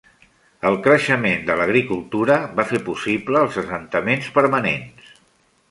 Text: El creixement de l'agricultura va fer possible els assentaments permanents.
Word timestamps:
El 0.69 0.77
creixement 0.87 1.43
de 1.49 1.57
l'agricultura 1.59 2.39
va 2.61 2.67
fer 2.73 2.81
possible 2.89 3.45
els 3.47 3.61
assentaments 3.65 4.33
permanents. 4.41 5.15